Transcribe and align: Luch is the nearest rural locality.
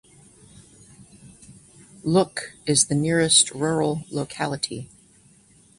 Luch 2.03 2.53
is 2.65 2.87
the 2.87 2.95
nearest 2.95 3.51
rural 3.51 4.03
locality. 4.09 4.89